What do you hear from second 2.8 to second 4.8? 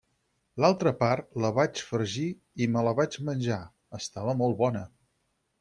la vaig menjar, estava molt